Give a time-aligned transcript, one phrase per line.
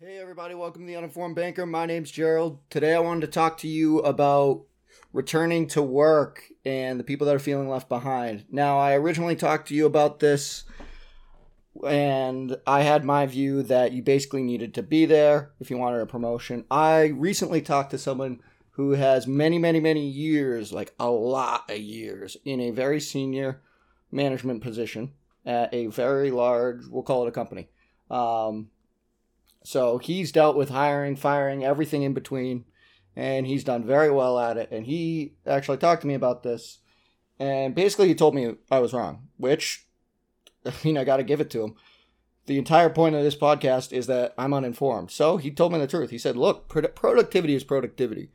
[0.00, 1.66] Hey, everybody, welcome to the Uninformed Banker.
[1.66, 2.60] My name's Gerald.
[2.70, 4.62] Today, I wanted to talk to you about
[5.12, 8.44] returning to work and the people that are feeling left behind.
[8.48, 10.62] Now, I originally talked to you about this,
[11.84, 16.00] and I had my view that you basically needed to be there if you wanted
[16.00, 16.64] a promotion.
[16.70, 18.40] I recently talked to someone
[18.70, 23.62] who has many, many, many years, like a lot of years, in a very senior
[24.12, 27.68] management position at a very large, we'll call it a company.
[28.12, 28.70] Um,
[29.64, 32.64] so he's dealt with hiring, firing, everything in between,
[33.16, 34.70] and he's done very well at it.
[34.70, 36.78] And he actually talked to me about this,
[37.38, 39.86] and basically he told me I was wrong, which,
[40.66, 41.74] I mean, I got to give it to him.
[42.46, 45.10] The entire point of this podcast is that I'm uninformed.
[45.10, 46.08] So he told me the truth.
[46.08, 48.30] He said, look, productivity is productivity.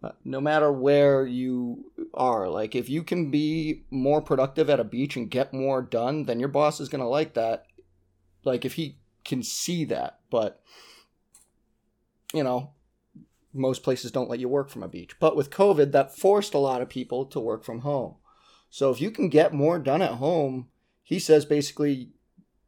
[0.00, 4.84] Uh, no matter where you are, like if you can be more productive at a
[4.84, 7.66] beach and get more done, then your boss is going to like that.
[8.44, 10.62] Like if he can see that, but
[12.32, 12.72] you know,
[13.52, 15.18] most places don't let you work from a beach.
[15.18, 18.16] But with COVID, that forced a lot of people to work from home.
[18.70, 20.68] So if you can get more done at home,
[21.02, 22.10] he says basically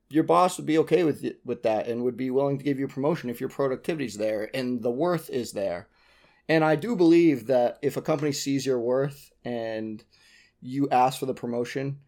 [0.09, 2.79] your boss would be okay with it, with that and would be willing to give
[2.79, 5.89] you a promotion if your productivity's there and the worth is there.
[6.49, 10.03] And I do believe that if a company sees your worth and
[10.61, 12.01] you ask for the promotion,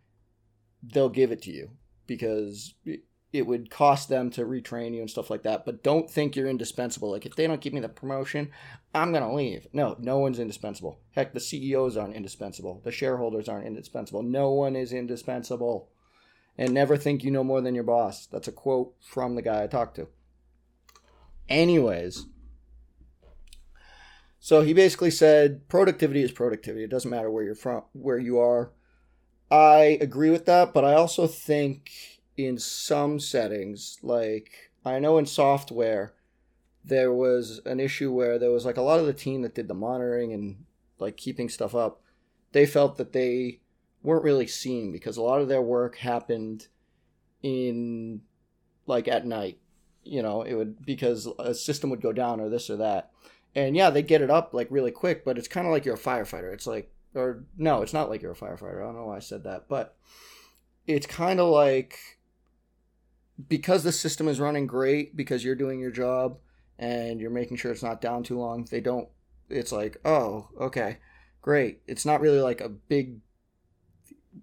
[0.83, 1.71] they'll give it to you
[2.07, 2.75] because
[3.33, 5.65] it would cost them to retrain you and stuff like that.
[5.65, 7.11] But don't think you're indispensable.
[7.11, 8.51] Like if they don't give me the promotion,
[8.95, 9.67] I'm gonna leave.
[9.73, 11.01] No, no one's indispensable.
[11.13, 12.83] Heck, the CEOs aren't indispensable.
[12.85, 14.23] The shareholders aren't indispensable.
[14.23, 15.89] No one is indispensable.
[16.59, 18.27] And never think you know more than your boss.
[18.27, 20.09] That's a quote from the guy I talked to.
[21.49, 22.27] Anyways,
[24.39, 26.85] so he basically said productivity is productivity.
[26.85, 28.73] It doesn't matter where you're from, where you are.
[29.51, 31.91] I agree with that, but I also think
[32.37, 36.15] in some settings, like I know in software,
[36.85, 39.69] there was an issue where there was like a lot of the team that did
[39.69, 40.65] the monitoring and
[40.99, 42.01] like keeping stuff up,
[42.53, 43.61] they felt that they
[44.03, 46.67] weren't really seen because a lot of their work happened
[47.43, 48.23] in
[48.87, 49.59] like at night.
[50.05, 53.11] You know, it would because a system would go down or this or that.
[53.55, 55.95] And yeah, they get it up like really quick, but it's kind of like you're
[55.95, 56.53] a firefighter.
[56.53, 58.81] It's like, or no, it's not like you're a firefighter.
[58.81, 59.97] I don't know why I said that, but
[60.87, 61.99] it's kind of like
[63.49, 66.39] because the system is running great because you're doing your job
[66.79, 69.09] and you're making sure it's not down too long they don't
[69.49, 70.99] it's like oh okay
[71.43, 71.83] great.
[71.87, 73.19] It's not really like a big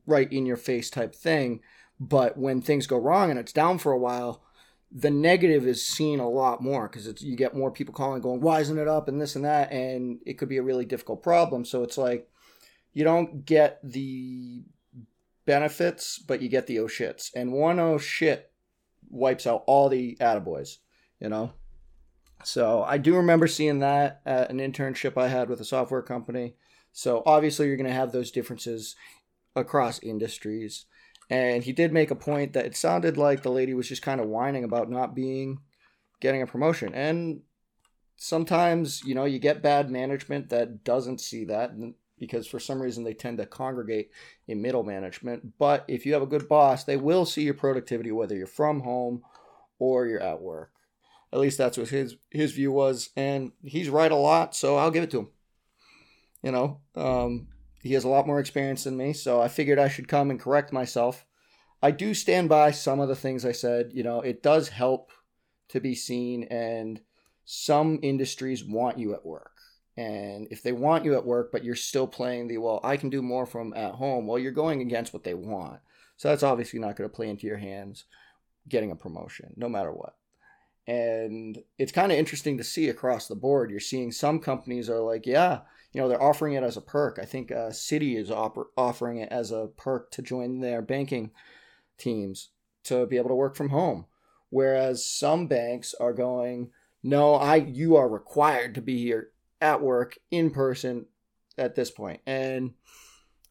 [0.05, 1.61] right in your face type thing
[1.99, 4.43] but when things go wrong and it's down for a while
[4.91, 8.41] the negative is seen a lot more because it's you get more people calling going
[8.41, 11.23] why isn't it up and this and that and it could be a really difficult
[11.23, 11.65] problem.
[11.65, 12.29] So it's like
[12.93, 14.63] you don't get the
[15.45, 17.31] benefits but you get the oh shits.
[17.35, 18.48] And one oh shit
[19.09, 20.77] wipes out all the attaboys,
[21.19, 21.53] you know?
[22.43, 26.55] So I do remember seeing that at an internship I had with a software company.
[26.93, 28.95] So obviously you're going to have those differences
[29.55, 30.85] across industries.
[31.29, 34.19] And he did make a point that it sounded like the lady was just kind
[34.19, 35.59] of whining about not being
[36.19, 36.93] getting a promotion.
[36.93, 37.41] And
[38.15, 41.71] sometimes, you know, you get bad management that doesn't see that.
[41.71, 44.11] And because for some reason they tend to congregate
[44.47, 45.57] in middle management.
[45.57, 48.81] But if you have a good boss, they will see your productivity whether you're from
[48.81, 49.23] home
[49.79, 50.71] or you're at work.
[51.31, 54.91] At least that's what his his view was, and he's right a lot, so I'll
[54.91, 55.27] give it to him.
[56.41, 57.47] You know, um,
[57.83, 60.39] he has a lot more experience than me, so I figured I should come and
[60.39, 61.25] correct myself.
[61.81, 63.91] I do stand by some of the things I said.
[63.93, 65.11] You know, it does help
[65.69, 66.99] to be seen, and
[67.45, 69.59] some industries want you at work
[69.99, 73.09] and if they want you at work, but you're still playing the, well, I can
[73.09, 75.81] do more from at home, well, you're going against what they want.
[76.15, 78.05] So that's obviously not going to play into your hands
[78.69, 80.15] getting a promotion, no matter what.
[80.87, 83.71] And it's kind of interesting to see across the board.
[83.71, 85.59] You're seeing some companies are like, yeah,
[85.91, 87.19] you know, they're offering it as a perk.
[87.21, 91.31] I think uh, Citi is op- offering it as a perk to join their banking
[91.97, 92.51] teams
[92.85, 94.05] to be able to work from home.
[94.49, 96.69] Whereas some banks are going,
[97.03, 99.31] no, I you are required to be here
[99.61, 101.05] at work in person
[101.57, 102.21] at this point.
[102.25, 102.73] And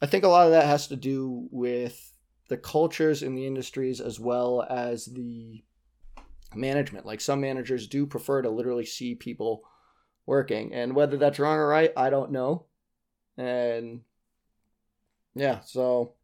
[0.00, 2.12] I think a lot of that has to do with
[2.48, 5.62] the cultures in the industries as well as the
[6.54, 7.04] management.
[7.04, 9.62] Like some managers do prefer to literally see people
[10.24, 10.72] working.
[10.72, 12.64] And whether that's wrong or right, I don't know.
[13.36, 14.00] And
[15.34, 16.14] yeah, so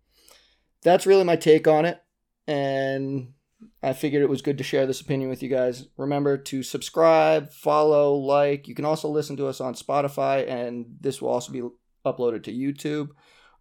[0.82, 2.02] that's really my take on it.
[2.46, 3.33] And
[3.82, 5.88] I figured it was good to share this opinion with you guys.
[5.96, 8.68] Remember to subscribe, follow, like.
[8.68, 11.62] You can also listen to us on Spotify, and this will also be
[12.04, 13.10] uploaded to YouTube.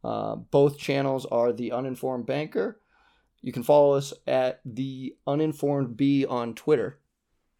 [0.04, 2.80] Uh, both channels are The Uninformed Banker.
[3.42, 7.00] You can follow us at The Uninformed B on Twitter.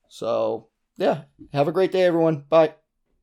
[0.08, 0.68] So
[0.98, 2.46] yeah, have a great day, everyone.
[2.50, 2.76] Bye.